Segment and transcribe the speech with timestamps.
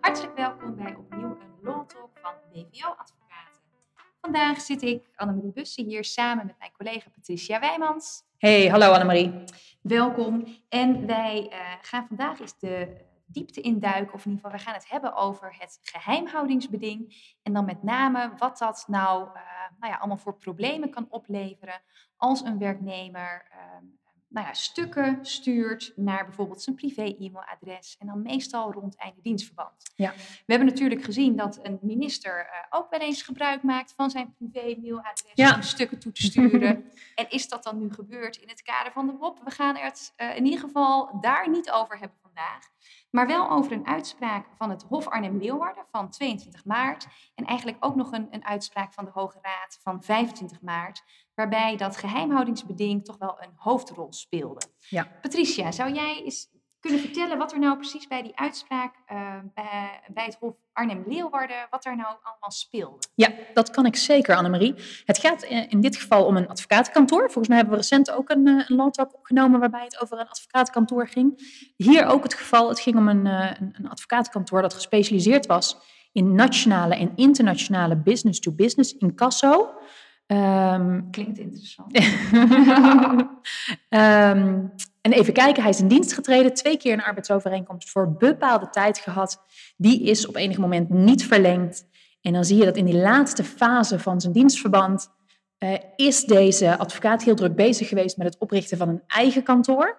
[0.00, 3.62] Hartelijk welkom bij opnieuw een Talk van BVO Advocaten.
[4.20, 8.22] Vandaag zit ik, Annemarie Bussen, hier samen met mijn collega Patricia Wijmans.
[8.38, 9.44] Hey, hallo Annemarie.
[9.82, 10.46] Welkom.
[10.68, 14.74] En wij uh, gaan vandaag eens de diepte induiken, of in ieder geval, wij gaan
[14.74, 17.32] het hebben over het geheimhoudingsbeding.
[17.42, 19.34] En dan met name wat dat nou, uh,
[19.78, 21.82] nou ja, allemaal voor problemen kan opleveren
[22.16, 23.88] als een werknemer uh,
[24.36, 29.92] nou ja, stukken stuurt naar bijvoorbeeld zijn privé-e-mailadres en dan meestal rond einde dienstverband.
[29.94, 30.12] Ja.
[30.16, 34.34] We hebben natuurlijk gezien dat een minister uh, ook wel eens gebruik maakt van zijn
[34.34, 35.54] privé-mailadres ja.
[35.54, 36.90] om stukken toe te sturen.
[37.14, 39.40] en is dat dan nu gebeurd in het kader van de WOP?
[39.44, 42.70] We gaan het uh, in ieder geval daar niet over hebben vandaag,
[43.10, 47.94] maar wel over een uitspraak van het Hof Arnhem-Leeuwarden van 22 maart en eigenlijk ook
[47.94, 51.02] nog een, een uitspraak van de Hoge Raad van 25 maart,
[51.36, 54.60] waarbij dat geheimhoudingsbeding toch wel een hoofdrol speelde.
[54.78, 55.08] Ja.
[55.22, 56.48] Patricia, zou jij eens
[56.80, 61.66] kunnen vertellen wat er nou precies bij die uitspraak uh, bij, bij, het Hof Arnhem-Leeuwarden,
[61.70, 62.98] wat daar nou allemaal speelde?
[63.14, 64.74] Ja, dat kan ik zeker, Annemarie.
[65.04, 67.20] Het gaat in dit geval om een advocatenkantoor.
[67.20, 70.28] Volgens mij hebben we recent ook een, eh, een landtak opgenomen waarbij het over een
[70.28, 71.40] advocatenkantoor ging.
[71.76, 75.76] Hier ook het geval, het ging om een, eh, een, een advocatenkantoor dat gespecialiseerd was
[76.12, 79.74] in nationale en internationale business-to-business -business incasso.
[80.26, 81.98] Um, Klinkt interessant.
[83.88, 88.70] um, en even kijken, hij is in dienst getreden, twee keer een arbeidsovereenkomst voor bepaalde
[88.70, 89.42] tijd gehad.
[89.76, 91.86] Die is op enig moment niet verlengd.
[92.20, 95.14] En dan zie je dat in die laatste fase van zijn dienstverband
[95.58, 99.98] uh, is deze advocaat heel druk bezig geweest met het oprichten van een eigen kantoor.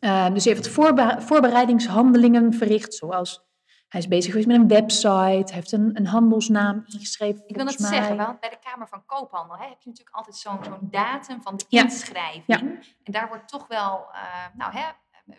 [0.00, 3.51] Uh, dus hij heeft voorbe voorbereidingshandelingen verricht, zoals
[3.92, 7.42] hij is bezig geweest met een website, heeft een, een handelsnaam ingeschreven.
[7.46, 10.36] Ik wil het zeggen, want bij de Kamer van Koophandel hè, heb je natuurlijk altijd
[10.36, 12.44] zo'n zo'n datum van de inschrijving.
[12.46, 12.58] Ja.
[13.02, 14.84] En daar wordt toch wel uh, nou, hè,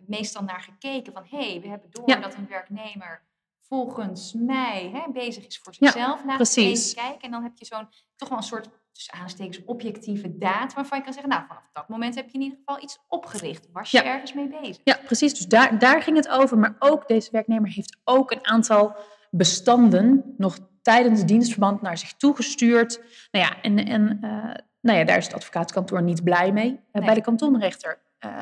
[0.05, 3.23] meestal naar gekeken van hé, hey, we hebben door dat een werknemer
[3.61, 6.19] volgens mij hè, bezig is voor zichzelf.
[6.19, 6.93] Ja, Laten precies.
[6.93, 7.21] kijken.
[7.21, 11.03] En dan heb je zo'n toch wel een soort dus aanstekens objectieve data waarvan je
[11.03, 13.67] kan zeggen, nou vanaf dat moment heb je in ieder geval iets opgericht.
[13.71, 14.81] Was je ergens mee bezig?
[14.83, 15.33] Ja, precies.
[15.33, 16.57] Dus daar, daar ging het over.
[16.57, 18.95] Maar ook deze werknemer heeft ook een aantal
[19.31, 23.01] bestanden nog tijdens dienstverband naar zich toegestuurd.
[23.31, 26.71] Nou ja, en, en uh, nou ja, daar is het advocaatkantoor niet blij mee.
[26.71, 27.05] Uh, nee.
[27.05, 28.41] Bij de kantonrechter uh,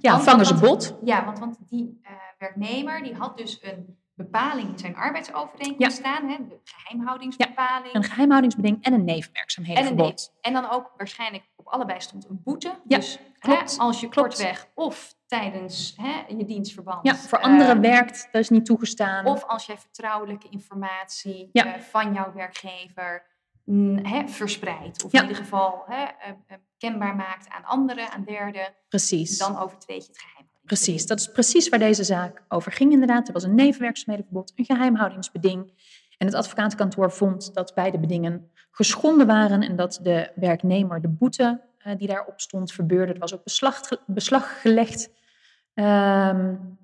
[0.00, 0.98] ja, want, vangen ze bot.
[1.04, 2.00] Ja, want, want die
[2.38, 7.92] werknemer die had dus een bepaling in zijn arbeidsovereenkomst staan, hè, de geheimhoudingsbepaling.
[7.92, 10.32] Ja, een geheimhoudingsbeding en een nevenwerkzaamhedenverbod.
[10.40, 12.80] En, en dan ook waarschijnlijk op allebei stond een boete.
[12.86, 14.28] Ja, dus klopt, hè, als je klopt.
[14.28, 17.06] kortweg of tijdens hè, je dienstverband.
[17.06, 19.26] Ja, voor anderen uh, werkt, dat is niet toegestaan.
[19.26, 23.26] Of als jij vertrouwelijke informatie uh, van jouw werkgever
[23.64, 25.04] mm, hè, verspreidt.
[25.04, 28.74] Of in ieder geval hè, uh, kenbaar maakt aan anderen, aan derden.
[28.88, 29.38] Precies.
[29.38, 30.49] Dan overtreed je het geheim.
[30.70, 33.26] Precies, dat is precies waar deze zaak over ging inderdaad.
[33.26, 35.72] Er was een nevenwerkzaamhedenverbod, een geheimhoudingsbeding.
[36.18, 41.60] En het advocatenkantoor vond dat beide bedingen geschonden waren en dat de werknemer de boete
[41.86, 43.12] uh, die daarop stond verbeurde.
[43.12, 45.10] Er was ook beslag, beslag gelegd.
[45.74, 46.78] Um,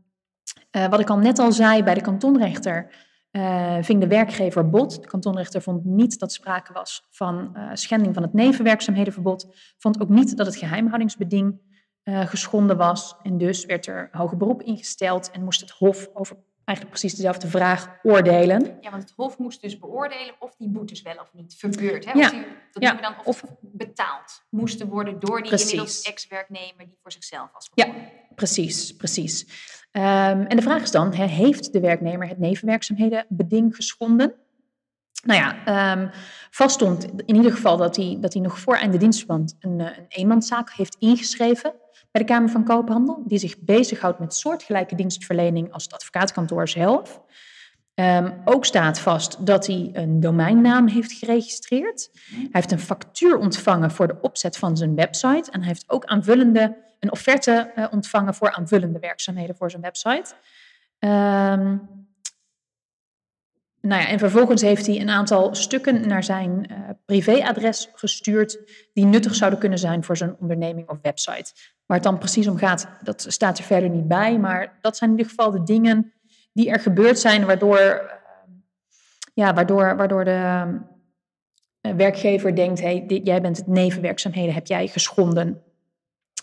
[0.76, 2.94] uh, wat ik al net al zei, bij de kantonrechter
[3.32, 5.02] uh, ving de werkgever bot.
[5.02, 9.46] De kantonrechter vond niet dat sprake was van schending van het nevenwerkzaamhedenverbod.
[9.78, 11.60] Vond ook niet dat het geheimhoudingsbeding
[12.06, 13.16] uh, geschonden was.
[13.22, 17.48] En dus werd er hoger beroep ingesteld en moest het Hof over eigenlijk precies dezelfde
[17.48, 18.78] vraag oordelen.
[18.80, 22.04] Ja, want het Hof moest dus beoordelen of die boetes wel of niet verbeurd.
[22.04, 22.12] Hè?
[22.12, 22.24] Ja.
[22.24, 22.94] Of die, dat ja.
[22.94, 25.70] dan of, of betaald moesten worden door die precies.
[25.70, 28.02] inmiddels ex-werknemer die voor zichzelf was begonnen.
[28.02, 29.42] Ja, precies, precies.
[29.92, 30.02] Um,
[30.46, 34.34] en de vraag is dan, heeft de werknemer het nevenwerkzaamhedenbeding geschonden?
[35.24, 36.10] Nou ja, um,
[36.50, 40.72] vaststond in ieder geval dat hij, dat hij nog voor einde dienstverband een, een eenmanszaak
[40.72, 41.74] heeft ingeschreven
[42.16, 47.22] bij de Kamer van Koophandel, die zich bezighoudt met soortgelijke dienstverlening als het advocaatkantoor zelf.
[47.94, 52.10] Um, ook staat vast dat hij een domeinnaam heeft geregistreerd.
[52.30, 55.50] Hij heeft een factuur ontvangen voor de opzet van zijn website.
[55.50, 60.34] En hij heeft ook aanvullende, een offerte uh, ontvangen voor aanvullende werkzaamheden voor zijn website.
[60.98, 62.06] Um,
[63.80, 68.58] nou ja, en vervolgens heeft hij een aantal stukken naar zijn uh, privéadres gestuurd
[68.92, 71.52] die nuttig zouden kunnen zijn voor zijn onderneming of website.
[71.86, 74.38] Waar het dan precies om gaat, dat staat er verder niet bij.
[74.38, 76.12] Maar dat zijn in ieder geval de dingen
[76.52, 77.94] die er gebeurd zijn, waardoor, uh,
[79.34, 80.64] ja, waardoor, waardoor de
[81.82, 85.62] uh, werkgever denkt: hey, dit, jij bent het nevenwerkzaamheden, heb jij geschonden.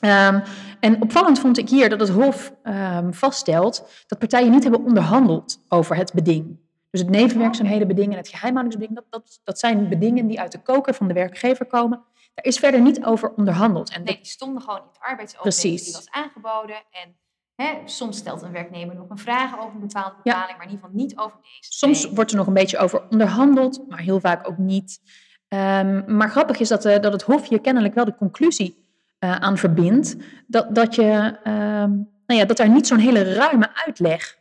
[0.02, 0.44] Um,
[0.80, 5.60] en opvallend vond ik hier dat het Hof um, vaststelt dat partijen niet hebben onderhandeld
[5.68, 6.58] over het beding.
[6.90, 10.94] Dus het nevenwerkzaamhedenbeding en het geheimhoudingsbeding, dat, dat, dat zijn bedingen die uit de koker
[10.94, 13.90] van de werkgever komen daar is verder niet over onderhandeld.
[13.90, 15.84] En Nee, die stonden gewoon in de arbeidsovereenkomst Precies.
[15.84, 16.76] die was aangeboden.
[16.76, 17.18] En
[17.56, 20.86] hè, soms stelt een werknemer nog een vraag over een bepaalde bepaling, maar in ieder
[20.86, 21.74] geval niet over deze.
[21.74, 25.00] Soms wordt er nog een beetje over onderhandeld, maar heel vaak ook niet.
[25.48, 28.82] Ehm, maar grappig is dat, eh, dat het Hof hier kennelijk wel de conclusie
[29.20, 30.16] eh, aan verbindt.
[30.48, 31.90] Dat, dat, je, ehm,
[32.26, 34.38] nou ja, dat daar niet zo'n hele ruime uitleg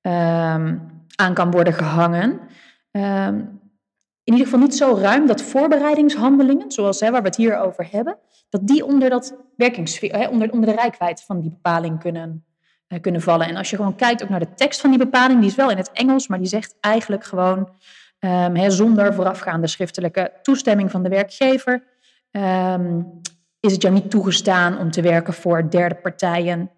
[0.00, 0.78] ehm,
[1.14, 2.40] aan kan worden gehangen.
[4.30, 7.86] In ieder geval niet zo ruim dat voorbereidingshandelingen, zoals hè, waar we het hier over
[7.90, 8.16] hebben,
[8.48, 12.44] dat die onder, dat werkingssfeer, hè, onder, onder de rijkwijd van die bepaling kunnen,
[12.86, 13.46] eh, kunnen vallen.
[13.46, 15.70] En als je gewoon kijkt ook naar de tekst van die bepaling, die is wel
[15.70, 17.68] in het Engels, maar die zegt eigenlijk gewoon
[18.18, 21.82] ehm, hè, zonder voorafgaande schriftelijke toestemming van de werkgever
[22.30, 23.02] ehm,
[23.60, 26.70] is het jou niet toegestaan om te werken voor derde partijen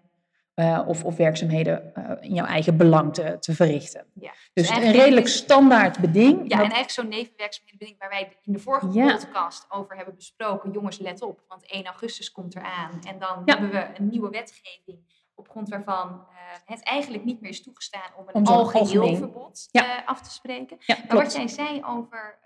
[0.53, 4.05] eh, of, of werkzaamheden eh, in jouw eigen belang te, te verrichten.
[4.13, 4.31] Ja.
[4.53, 6.37] Dus een eigenlijk redelijk standaard beding.
[6.37, 9.15] Ja, en eigenlijk zo'n nevenwerkzaamhedenbeding waar wij in de vorige Ja.
[9.15, 10.71] podcast over hebben besproken.
[10.71, 12.91] Jongens, let op, want 1 augustus komt eraan.
[13.07, 13.57] En dan Ja.
[13.57, 16.35] hebben we een nieuwe wetgeving op grond waarvan eh,
[16.65, 20.03] het eigenlijk niet meer is toegestaan om een Om zo'n algeheel algemeen- verbod Ja.
[20.05, 20.77] af te spreken.
[20.79, 22.39] ja, Maar wat jij zei over,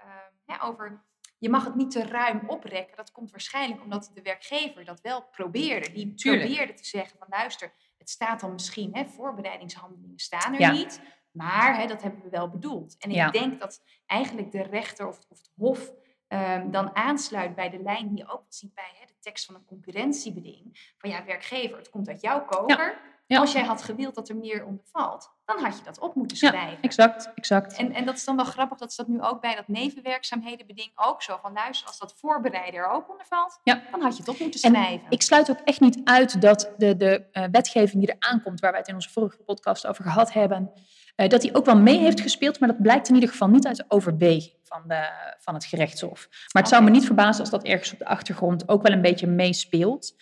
[0.63, 1.05] over
[1.39, 5.23] je mag het niet te ruim oprekken, dat komt waarschijnlijk omdat de werkgever dat wel
[5.31, 5.91] probeerde.
[5.91, 6.45] Die Tuurlijk.
[6.45, 10.71] probeerde te zeggen van luister, het staat dan misschien, hè, voorbereidingshandelingen staan er Ja.
[10.71, 11.01] niet,
[11.31, 12.95] maar hè, dat hebben we wel bedoeld.
[12.97, 13.31] En ik Ja.
[13.31, 15.91] denk dat eigenlijk de rechter of, het- of het hof
[16.27, 19.55] ehm, dan aansluit bij de lijn die je ook ziet bij hè, de tekst van
[19.55, 20.93] een concurrentiebeding.
[20.97, 22.77] Van ja, werkgever, het komt uit jouw koker.
[22.77, 22.99] Ja.
[23.27, 26.37] Als jij had gewild dat er meer onder valt, dan had je dat op moeten
[26.39, 26.77] Ja, schrijven.
[26.81, 27.77] Exact, exact.
[27.77, 30.91] En, en dat is dan wel grappig dat ze dat nu ook bij dat nevenwerkzaamhedenbeding
[30.95, 33.81] ook zo van luister, als dat voorbereiden er ook onder valt, Ja.
[33.91, 35.05] dan had je het op moeten En schrijven.
[35.09, 38.71] Ik sluit ook echt niet uit dat de, de eh, wetgeving die er aankomt, waar
[38.71, 40.71] wij het in onze vorige podcast over gehad hebben,
[41.15, 43.67] eh, dat die ook wel mee heeft gespeeld, maar dat blijkt in ieder geval niet
[43.67, 45.09] uit de overweging van, de,
[45.39, 46.27] van het gerechtshof.
[46.53, 49.01] Maar het zou me niet verbazen als dat ergens op de achtergrond ook wel een
[49.01, 50.15] beetje meespeelt.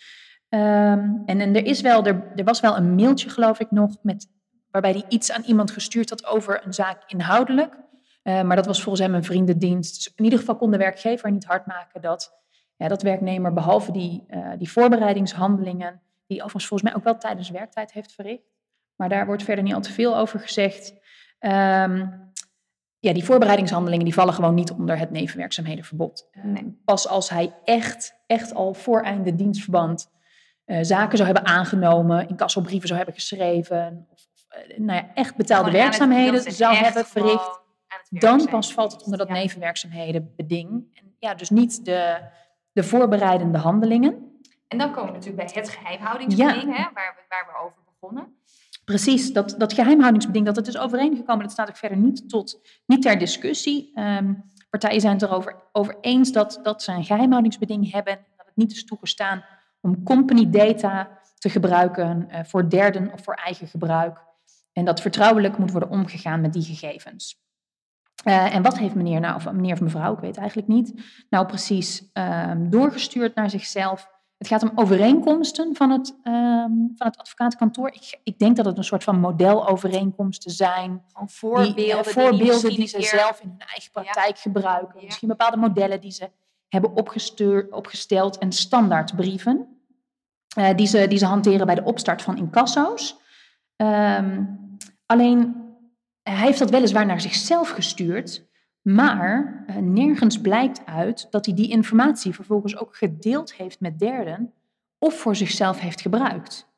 [0.48, 3.96] Ehm, en, en er, is wel, er, er was wel een mailtje, geloof ik nog,
[4.02, 4.28] met,
[4.70, 7.84] waarbij hij iets aan iemand gestuurd had over een zaak inhoudelijk.
[8.22, 9.94] Eh, maar dat was volgens hem een vriendendienst.
[9.94, 12.32] Dus in ieder geval kon de werkgever niet hard maken dat,
[12.76, 17.50] ja, dat werknemer, behalve die, eh, die voorbereidingshandelingen, die overigens volgens mij ook wel tijdens
[17.50, 18.54] werktijd heeft verricht,
[18.96, 20.94] maar daar wordt verder niet al te veel over gezegd.
[21.38, 22.06] Ehm,
[22.98, 26.28] ja, die voorbereidingshandelingen die vallen gewoon niet onder het nevenwerkzaamhedenverbod.
[26.30, 26.80] Eh, Nee.
[26.84, 30.10] Pas als hij echt, echt al voor einde dienstverband
[30.66, 35.70] eh, zaken zou hebben aangenomen, incassobrieven zou hebben geschreven, of, eh, nou ja, echt betaalde
[35.70, 37.60] Gewoon werkzaamheden zou hebben verricht,
[38.10, 39.28] dan pas valt het onder dat.
[39.28, 39.34] Ja.
[39.34, 40.68] nevenwerkzaamhedenbeding.
[40.92, 42.18] En ja, dus niet de,
[42.72, 44.40] de voorbereidende handelingen.
[44.68, 48.36] En dan komen we natuurlijk bij het geheimhoudingsbeding, hè, waar, we, waar we over begonnen.
[48.84, 53.02] Precies, dat, dat geheimhoudingsbeding, dat het is overeengekomen, dat staat ook verder niet, tot, niet
[53.02, 53.90] ter discussie.
[53.94, 54.32] Ehm,
[54.70, 58.72] partijen zijn het erover over eens dat, dat ze een geheimhoudingsbeding hebben, dat het niet
[58.72, 59.44] is toegestaan
[59.86, 64.24] om company data te gebruiken eh, voor derden of voor eigen gebruik.
[64.72, 67.44] En dat vertrouwelijk moet worden omgegaan met die gegevens.
[68.24, 70.92] Eh, en wat heeft meneer nou, of meneer of mevrouw, ik weet eigenlijk niet,
[71.30, 74.14] nou precies ehm, doorgestuurd naar zichzelf?
[74.38, 77.88] Het gaat om overeenkomsten van het, ehm, van het advocatenkantoor.
[77.88, 80.90] Ik, ik denk dat het een soort van modelovereenkomsten zijn.
[80.90, 85.00] Die, voorbeelden, eh, die, voorbeelden die ze zelf in hun eigen praktijk gebruiken.
[85.00, 85.04] Ja.
[85.04, 86.30] Misschien bepaalde modellen die ze
[86.68, 89.75] hebben opgestuurd, opgesteld en standaardbrieven.
[90.56, 93.16] Eh, die, ze, die ze hanteren bij de opstart van incasso's.
[93.76, 94.44] Ehm,
[95.06, 95.54] alleen,
[96.22, 98.46] hij heeft dat weliswaar naar zichzelf gestuurd.
[98.86, 104.52] Maar eh, nergens blijkt uit dat hij die informatie vervolgens ook gedeeld heeft met derden
[104.98, 106.68] of voor zichzelf heeft gebruikt.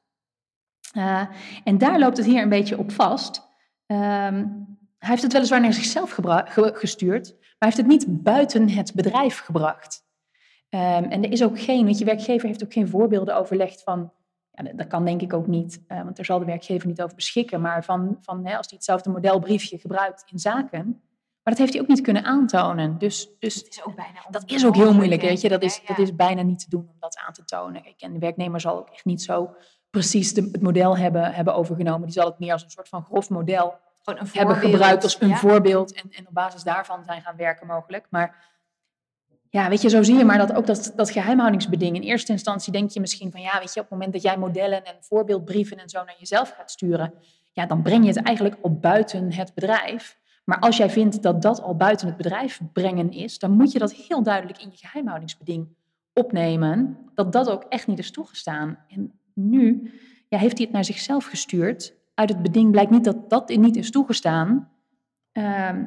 [0.92, 1.26] Eh,
[1.64, 3.48] en daar loopt het hier een beetje op vast.
[3.86, 4.46] Ehm,
[4.98, 6.18] hij heeft het weliswaar naar zichzelf
[6.54, 10.06] gestuurd, maar hij heeft het niet buiten het bedrijf gebracht.
[10.68, 14.12] Ehm, en er is ook geen, weet je, werkgever heeft ook geen voorbeelden overlegd van,
[14.50, 17.02] ja, dat, dat kan denk ik ook niet, eh, want daar zal de werkgever niet
[17.02, 21.02] over beschikken, maar van, van hè, als hij hetzelfde modelbriefje gebruikt in zaken,
[21.48, 22.98] maar dat heeft hij ook niet kunnen aantonen.
[22.98, 25.48] Dus, dus Het is ook bijna dat is ook heel moeilijk, weet je.
[25.48, 27.82] Dat is, dat is bijna niet te doen om dat aan te tonen.
[27.82, 29.54] Kijk, en de werknemer zal ook echt niet zo
[29.90, 32.02] precies de- het model hebben, hebben overgenomen.
[32.02, 35.02] Die zal het meer als een soort van grof model Gewoon een hebben voorbeeld, gebruikt
[35.02, 35.36] als een ja.
[35.36, 35.92] voorbeeld.
[35.92, 38.06] En, en op basis daarvan zijn gaan werken mogelijk.
[38.10, 38.57] Maar
[39.50, 41.96] ja, weet je, zo zie je maar dat ook dat, dat geheimhoudingsbeding.
[41.96, 44.38] In eerste instantie denk je misschien van, ja, weet je, op het moment dat jij
[44.38, 47.12] modellen en voorbeeldbrieven en zo naar jezelf gaat sturen,
[47.52, 50.18] ja, dan breng je het eigenlijk al buiten het bedrijf.
[50.44, 53.78] Maar als jij vindt dat dat al buiten het bedrijf brengen is, dan moet je
[53.78, 55.68] dat heel duidelijk in je geheimhoudingsbeding
[56.12, 58.78] opnemen, dat dat ook echt niet is toegestaan.
[58.88, 59.92] En nu
[60.28, 61.94] ja, heeft hij het naar zichzelf gestuurd.
[62.14, 64.70] Uit het beding blijkt niet dat dat niet is toegestaan.
[65.32, 65.84] Ehm,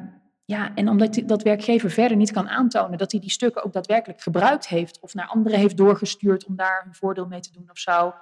[0.52, 3.72] Ja, en omdat die- dat werkgever verder niet kan aantonen dat hij die stukken ook
[3.72, 7.70] daadwerkelijk gebruikt heeft of naar anderen heeft doorgestuurd om daar een voordeel mee te doen
[7.70, 8.14] of zo,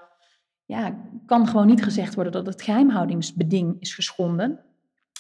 [0.65, 0.97] ja,
[1.27, 4.61] kan gewoon niet gezegd worden dat het geheimhoudingsbeding is geschonden.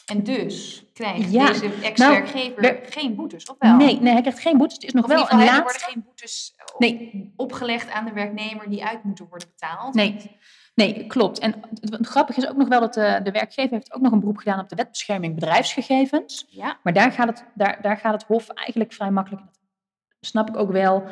[0.07, 3.77] En dus krijgt Ja, deze ex-werkgever wer- geen boetes, of wel?
[3.77, 4.75] Nee, nee, hij krijgt geen boetes.
[4.77, 5.63] Het is nog Of wel een hè, er laatste.
[5.63, 9.95] worden geen boetes Nee, opgelegd aan de werknemer die uit moeten worden betaald.
[9.95, 10.37] Nee,
[10.81, 11.39] nee, klopt.
[11.39, 14.21] En het, grappige is ook nog wel dat de, de werkgever heeft ook nog een
[14.21, 16.47] beroep gedaan op de wet bescherming bedrijfsgegevens.
[16.49, 19.43] Ja, Maar daar gaat het, daar, daar gaat het Hof eigenlijk vrij makkelijk.
[19.43, 21.05] Dat snap ik ook wel.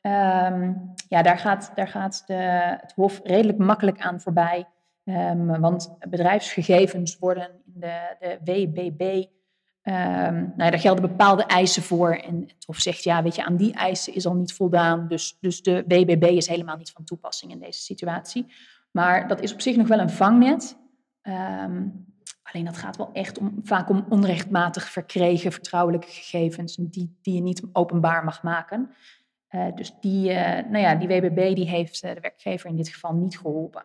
[0.00, 0.72] Ehm,
[1.08, 2.34] ja, daar gaat, daar gaat de,
[2.80, 4.68] het Hof redelijk makkelijk aan voorbij.
[5.04, 9.26] Ehm, want bedrijfsgegevens worden in de, de WBB.
[9.82, 12.14] ehm, nou ja, daar gelden bepaalde eisen voor.
[12.14, 15.08] En het Hof zegt, ja, weet je, aan die eisen is al niet voldaan.
[15.08, 18.46] Dus, dus de WBB is helemaal niet van toepassing in deze situatie.
[18.92, 20.78] Maar dat is op zich nog wel een vangnet.
[21.22, 21.88] Ehm,
[22.42, 27.40] alleen dat gaat wel echt om, vaak om onrechtmatig verkregen vertrouwelijke gegevens die, die je
[27.42, 28.90] niet openbaar mag maken.
[29.48, 32.88] Eh, dus die, eh, nou ja, die WBB die heeft eh, de werkgever in dit
[32.88, 33.84] geval niet geholpen.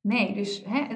[0.00, 0.86] nee, dus hè,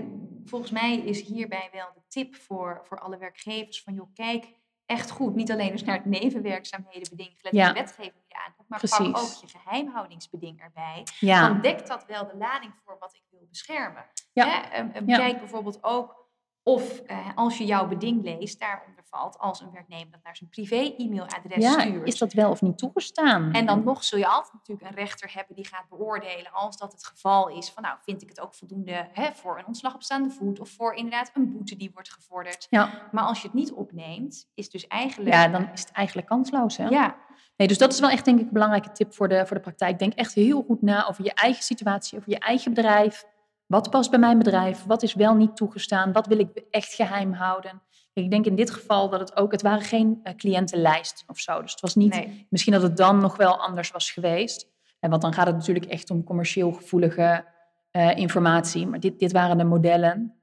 [0.44, 5.10] volgens mij is hierbij wel de tip voor, voor alle werkgevers van joh, kijk echt
[5.10, 7.68] goed, niet alleen dus naar het nevenwerkzaamhedenbeding, gelet op Ja.
[7.68, 8.34] de wetgeving die je
[8.70, 11.06] maar pak ook je geheimhoudingsbeding erbij.
[11.18, 14.04] Ja, Dan dekt dat wel de lading voor wat ik wil beschermen.
[14.32, 14.46] Ja.
[14.46, 14.68] Hè?
[14.68, 15.06] Ehm, ehm.
[15.06, 16.19] Kijk bijvoorbeeld ook
[16.62, 20.50] of eh, als je jouw beding leest, daaronder valt als een werknemer dat naar zijn
[20.50, 22.06] privé-e-mailadres ja, stuurt.
[22.06, 23.52] is dat wel of niet toegestaan?
[23.52, 26.92] En dan nog zul je altijd natuurlijk een rechter hebben die gaat beoordelen als dat
[26.92, 30.02] het geval is van nou vind ik het ook voldoende hè, voor een ontslag op
[30.02, 32.66] staande voet of voor inderdaad een boete die wordt gevorderd.
[32.70, 36.28] Ja, Maar als je het niet opneemt, is dus eigenlijk ja, dan is het eigenlijk
[36.28, 36.76] kansloos.
[36.76, 36.88] Hè?
[36.88, 37.16] ja,
[37.60, 39.62] Nee, dus dat is wel echt denk ik een belangrijke tip voor de, voor de
[39.62, 39.98] praktijk.
[39.98, 43.24] Denk echt heel goed na over je eigen situatie, over je eigen bedrijf.
[43.70, 44.84] Wat past bij mijn bedrijf?
[44.84, 46.12] Wat is wel niet toegestaan?
[46.12, 47.82] Wat wil ik echt geheim houden?
[48.12, 51.62] Ik denk in dit geval dat het ook, het waren geen eh, cliëntenlijsten of zo.
[51.62, 52.46] Dus het was niet, nee.
[52.50, 54.68] misschien dat het dan nog wel anders was geweest.
[55.00, 57.44] En want dan gaat het natuurlijk echt om commercieel gevoelige
[57.90, 58.86] eh, informatie.
[58.86, 60.34] Maar dit, dit waren de modellen.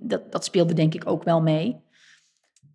[0.00, 1.76] Dat, dat speelde denk ik ook wel mee.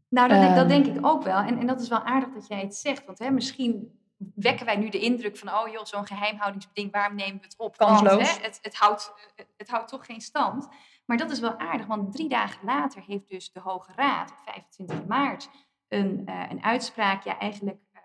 [0.10, 0.84] Nou, dat, denk- dat Ehm.
[0.84, 1.38] denk ik ook wel.
[1.38, 3.06] En, en dat is wel aardig dat jij het zegt.
[3.06, 4.00] Want hè, misschien
[4.36, 5.50] wekken wij nu de indruk van...
[5.50, 7.78] oh joh, zo'n geheimhoudingsbeding, waarom nemen we het op?
[7.78, 8.12] Kansloos.
[8.12, 9.14] Want, hè, het, het, houdt,
[9.58, 10.68] het, houdt toch geen stand.
[11.06, 13.04] Maar dat is wel aardig, want drie dagen later...
[13.04, 15.50] heeft dus de Hoge Raad op 25 maart
[15.88, 17.24] een, eh, een uitspraak...
[17.24, 18.02] ja, eigenlijk eh,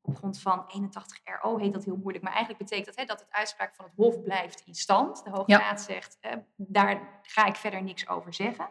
[0.00, 2.24] op grond van 81 RO heet dat heel moeilijk...
[2.24, 5.24] maar eigenlijk betekent dat hè, dat het uitspraak van het Hof blijft in stand.
[5.24, 5.58] De Hoge Ja.
[5.58, 8.68] Raad zegt, eh, daar ga ik verder niks over zeggen...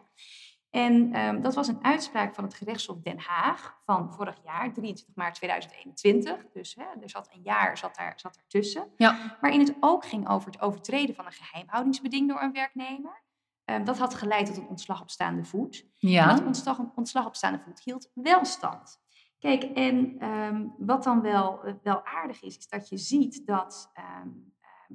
[0.72, 5.14] En ehm, dat was een uitspraak van het gerechtshof Den Haag van vorig jaar, 23
[5.14, 6.46] maart 2021.
[6.52, 8.88] Dus hè, er zat een jaar zat daar, zat daartussen.
[8.96, 9.38] Ja.
[9.40, 13.22] Waarin het ook ging over het overtreden van een geheimhoudingsbeding door een werknemer.
[13.64, 15.86] Ehm, dat had geleid tot een ontslag op staande voet.
[15.98, 19.00] En Ja, dat ontslag, ontslag op staande voet hield wel stand.
[19.38, 23.92] Kijk, en ehm, wat dan wel, eh, wel aardig is, is dat je ziet dat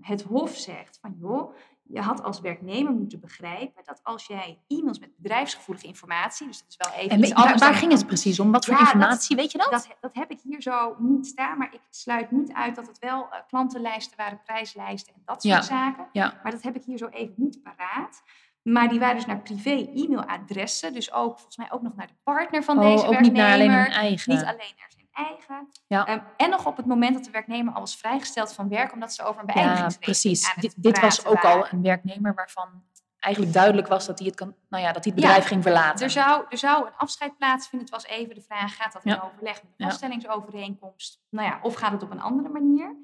[0.02, 1.56] het Hof zegt van joh,
[1.90, 6.68] je had als werknemer moeten begrijpen dat als jij e-mails met bedrijfsgevoelige informatie, dus dat
[6.70, 8.52] is wel even en iets waar, anders waar dan- ging het precies om?
[8.52, 9.72] Wat voor Ja, dat- informatie, weet je dat?
[9.72, 13.00] dat, dat heb ik hier zo niet staan, maar ik sluit niet uit dat het
[13.00, 15.62] wel eh, klantenlijsten waren, prijslijsten en dat soort Ja.
[15.62, 16.08] zaken.
[16.12, 16.40] Ja.
[16.44, 18.22] Maar dat heb ik hier zo even niet paraat.
[18.62, 22.14] Maar die waren dus naar privé e-mailadressen, dus ook volgens mij ook nog naar de
[22.24, 23.22] partner van Oh, deze ook werknemer.
[23.32, 24.34] niet naar alleen hun eigen.
[24.34, 25.70] Niet alleen naar zijn eigen.
[25.88, 26.06] Ja.
[26.06, 29.14] Ehm, en nog op het moment dat de werknemer al was vrijgesteld van werk, omdat
[29.14, 30.54] ze over een Ja, beëindigingsregeling precies.
[30.56, 32.84] Dit, dit was ook al een werknemer waarvan
[33.20, 35.64] eigenlijk duidelijk was dat hij het, kan, nou ja, dat hij het Ja, bedrijf ging
[35.64, 36.06] verlaten.
[36.06, 37.88] Er zou, er zou een afscheid plaatsvinden.
[37.92, 39.22] Het was even de vraag, gaat dat in Ja.
[39.34, 39.86] overleg met de Ja.
[39.86, 41.22] vaststellingsovereenkomst?
[41.30, 42.96] Nou ja, of gaat het op een andere manier?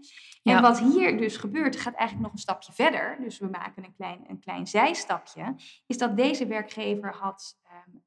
[0.44, 3.18] En wat hier dus gebeurt, gaat eigenlijk nog een stapje verder.
[3.22, 5.56] Dus we maken een klein, een klein zijstapje.
[5.88, 7.98] Is dat deze werkgever had ehm,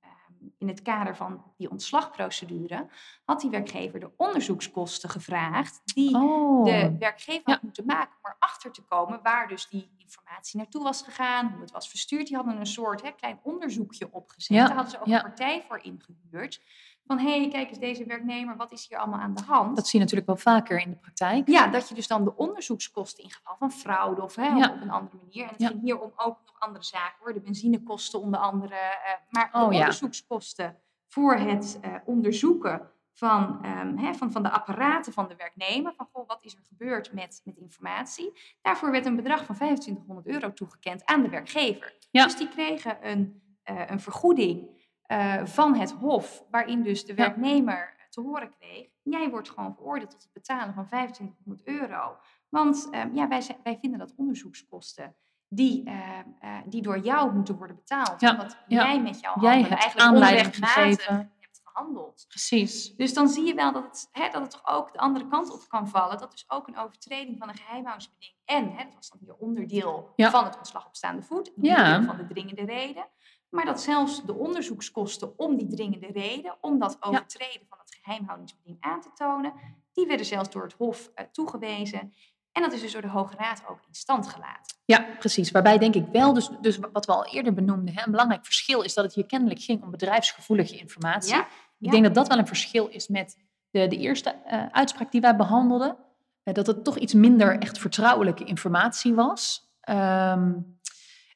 [0.59, 2.89] in het kader van die ontslagprocedure...
[3.25, 5.81] had die werkgever de onderzoekskosten gevraagd...
[5.95, 7.53] die oh, de werkgever Ja.
[7.53, 11.61] had moeten maken om erachter te komen waar dus die informatie naartoe was gegaan, hoe
[11.61, 12.27] het was verstuurd.
[12.27, 14.57] Die hadden een soort hè, klein onderzoekje opgezet.
[14.57, 16.61] Ja, Daar hadden ze ook een partij voor ingehuurd.
[17.07, 19.77] Van hé, hey, kijk eens deze werknemer, wat is hier allemaal aan de hand?
[19.77, 21.49] dat zie je natuurlijk wel vaker in de praktijk.
[21.49, 24.71] Ja, dat je dus dan de onderzoekskosten in geval van fraude of hè, Ja.
[24.75, 25.43] op een andere manier.
[25.43, 25.69] En het Ja.
[25.69, 27.33] ging hier om ook nog andere zaken hoor.
[27.35, 28.75] De benzinekosten onder andere.
[28.75, 29.81] eh, maar Oh, de ja.
[29.81, 30.77] onderzoekskosten
[31.09, 35.93] voor het eh, onderzoeken van, ehm, hè, van, van de apparaten van de werknemer.
[35.97, 38.33] Van goh, wat is er gebeurd met, met informatie.
[38.63, 41.95] Daarvoor werd een bedrag van 2500 euro toegekend aan de werkgever.
[42.11, 42.25] Ja.
[42.25, 44.76] Dus die kregen een, eh, een vergoeding
[45.07, 47.23] eh, van het Hof, waarin dus de Ja.
[47.25, 52.17] werknemer te horen kreeg: jij wordt gewoon veroordeeld tot het betalen van 2500 euro.
[52.49, 55.17] Want ehm, ja, wij, wij vinden dat onderzoekskosten
[55.49, 58.21] die, eh, eh, die door jou moeten worden betaald.
[58.21, 58.85] Ja, Omdat ja.
[58.85, 62.25] jij met jouw Jij hebt eigenlijk onrechtmatig hebt behandeld.
[62.29, 62.95] Precies.
[62.97, 65.53] Dus dan zie je wel dat het, hè, dat het toch ook de andere kant
[65.53, 66.19] op kan vallen.
[66.19, 68.35] Dat dus ook een overtreding van een geheimhoudingsbeding.
[68.45, 70.31] En, hè, dat was dan hier onderdeel Ja.
[70.31, 71.53] van het ontslag op staande voet.
[71.55, 73.07] Onderdeel van de dringende reden.
[73.49, 78.77] Maar dat zelfs de onderzoekskosten om die dringende reden, om dat overtreden van het geheimhoudingsbeding
[78.81, 79.53] aan te tonen,
[79.93, 82.13] die werden zelfs door het Hof eh, toegewezen.
[82.53, 84.77] En dat is dus door de Hoge Raad ook in stand gelaten.
[84.85, 85.51] Ja, precies.
[85.51, 88.83] Waarbij denk ik wel, dus, dus wat we al eerder benoemden, hè, een belangrijk verschil
[88.83, 91.35] is dat het hier kennelijk ging om bedrijfsgevoelige informatie.
[91.35, 91.47] Ja,
[91.79, 93.37] Ik denk dat dat wel een verschil is met
[93.71, 95.97] de, de eerste eh, uitspraak die wij behandelden.
[96.43, 99.71] Eh, dat het toch iets minder echt vertrouwelijke informatie was.
[99.81, 100.53] Ehm,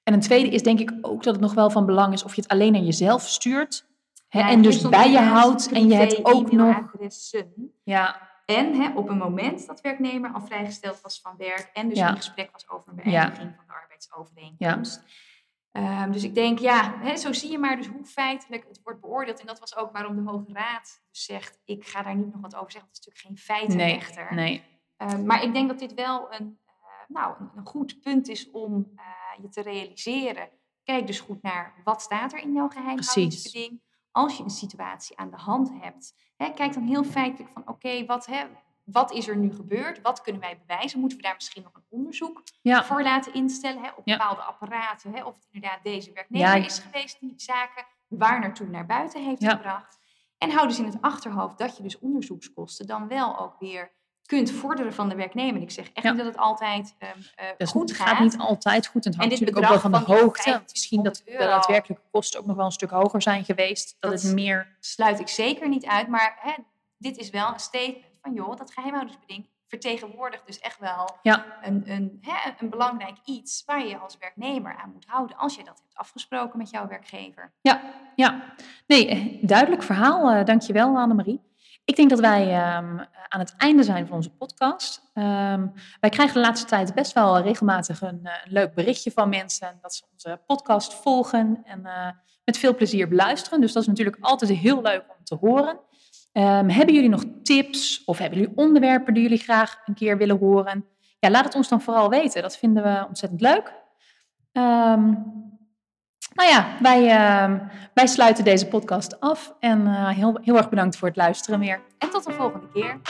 [0.03, 2.35] en een tweede is denk ik ook dat het nog wel van belang is of
[2.35, 3.89] je het alleen naar jezelf stuurt.
[4.29, 6.77] Hè, Ja, en dus bij je houdt en je het ook nog...
[7.85, 11.99] Ja, En hè, op een moment dat werknemer al vrijgesteld was van werk en dus
[11.99, 12.09] Ja.
[12.09, 15.03] in gesprek was over een beëindiging van de arbeidsovereenkomst.
[15.73, 19.01] Ehm, dus ik denk, ja, hè, zo zie je maar dus hoe feitelijk het wordt
[19.01, 19.41] beoordeeld.
[19.41, 22.41] En dat was ook waarom de Hoge Raad dus zegt, ik ga daar niet nog
[22.41, 22.91] wat over zeggen.
[22.93, 24.35] Het is natuurlijk geen nee, feitenrechter.
[24.35, 24.63] nee.
[24.97, 26.59] Ehm, maar ik denk dat dit wel een,
[27.13, 29.05] nou, een, goed punt is om eh,
[29.43, 30.49] je te realiseren.
[30.85, 33.81] Kijk dus goed naar wat staat er in jouw geheimhoudingsbeding.
[34.11, 38.05] Als je een situatie aan de hand hebt, hè, kijk dan heel feitelijk van oké,
[38.05, 38.45] wat, hè,
[38.85, 40.01] wat is er nu gebeurd?
[40.01, 41.01] Wat kunnen wij bewijzen?
[41.01, 43.83] Moeten we daar misschien nog een onderzoek Ja, voor laten instellen?
[43.83, 44.17] Hè, op Ja.
[44.17, 46.65] bepaalde apparaten, hè, of het inderdaad deze werknemer Ja.
[46.65, 49.99] is geweest die zaken waar naartoe naar buiten heeft gebracht.
[50.39, 53.93] En hou dus in het achterhoofd dat je dus onderzoekskosten dan wel ook weer
[54.37, 55.63] kunt vorderen van de werknemer.
[55.63, 56.11] Ik zeg echt Ja.
[56.13, 58.09] niet dat het altijd ehm, eh, dus goed het gaat.
[58.09, 59.05] gaat niet altijd goed.
[59.05, 60.61] En het hangt natuurlijk ook wel van de van hoogte.
[60.71, 61.51] Misschien dat de 2500 euro.
[61.61, 63.97] daadwerkelijke kosten ook nog wel een stuk hoger zijn geweest.
[64.01, 64.77] Dat, Dat het meer...
[64.81, 66.09] sluit ik zeker niet uit.
[66.09, 66.53] Maar hè,
[66.99, 71.83] dit is wel een statement van joh, dat geheimhoudingsbeding vertegenwoordigt dus echt wel Ja, een,
[71.87, 75.79] een, hè, een belangrijk iets waar je als werknemer aan moet houden als je dat
[75.83, 77.53] hebt afgesproken met jouw werkgever.
[77.61, 77.81] Ja,
[78.17, 78.45] ja.
[78.87, 80.31] Nee, eh, duidelijk verhaal.
[80.31, 81.41] eh dankjewel, Annemarie.
[81.91, 85.11] Ik denk dat wij ehm, aan het einde zijn van onze podcast.
[85.15, 85.67] Ehm,
[86.01, 89.95] wij krijgen de laatste tijd best wel regelmatig een, eh, leuk berichtje van mensen dat
[89.95, 92.11] ze onze podcast volgen en eh,
[92.45, 93.61] met veel plezier beluisteren.
[93.61, 95.81] Dus dat is natuurlijk altijd heel leuk om te horen.
[96.33, 100.39] Ehm, hebben jullie nog tips of hebben jullie onderwerpen die jullie graag een keer willen
[100.39, 100.87] horen?
[101.19, 102.43] Ja, laat het ons dan vooral weten.
[102.43, 103.73] Dat vinden we ontzettend leuk.
[104.53, 105.15] Ehm,
[106.35, 107.59] nou ja, wij, ehm,
[107.95, 109.55] wij sluiten deze podcast af.
[109.61, 111.81] En eh, heel, heel erg bedankt voor het luisteren weer.
[111.99, 113.01] En tot de volgende keer.